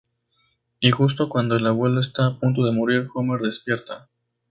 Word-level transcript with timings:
Y 0.79 0.89
justo 0.89 1.29
cuando 1.29 1.55
el 1.55 1.67
abuelo 1.67 2.01
está 2.01 2.25
a 2.25 2.39
punto 2.39 2.65
de 2.65 2.71
morir, 2.71 3.07
Homer 3.13 3.39
despierta. 3.39 4.09